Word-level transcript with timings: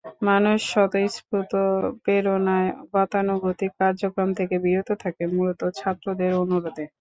মানুষ 0.27 0.59
স্বতঃস্ফূর্ত 0.71 1.53
প্রেরণায় 2.03 2.69
গতানুগতিক 2.93 3.71
কার্যক্রম 3.79 4.29
থেকে 4.39 4.55
বিরত 4.65 4.89
থাকে, 5.03 5.23
মূলত 5.33 5.61
ছাত্রদের 5.79 6.31
অনুরোধে। 6.43 6.85